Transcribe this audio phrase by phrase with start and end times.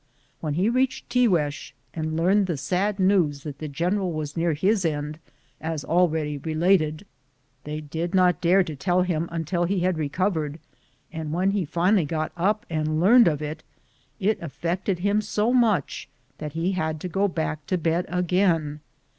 [0.39, 4.83] When he reached Tiguex and learned the sad news that the general was near his
[4.83, 5.19] end,
[5.61, 7.05] as already related,
[7.65, 10.57] they did not dare to tell him until he had recovered,
[11.13, 13.61] and when he finally got up and learned of it,
[14.19, 16.09] it affected him so much
[16.39, 18.79] that he had to go back to bed again.